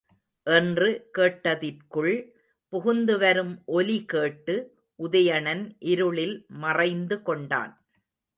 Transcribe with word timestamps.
என்று 0.47 0.87
கோட்டத்திற்குள் 1.17 2.15
புகுந்துவரும் 2.73 3.53
ஒலி 3.71 4.05
கேட்டு, 4.05 4.55
உதயணன் 4.99 5.63
இருளில் 5.85 6.35
மறைந்து 6.57 7.21
கொண்டான். 7.21 7.73